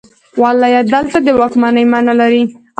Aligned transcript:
ولایت 0.41 0.85
دلته 0.93 1.17
د 1.21 1.27
واکمنۍ 1.39 1.85
معنی 1.91 2.13
لري. 2.21 2.43